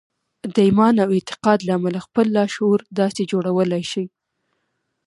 د 0.53 0.55
ايمان 0.67 0.95
او 1.03 1.09
اعتقاد 1.17 1.59
له 1.67 1.71
امله 1.77 1.99
خپل 2.07 2.25
لاشعور 2.37 2.79
داسې 2.99 3.21
جوړولای 3.31 3.83
شئ. 3.91 4.05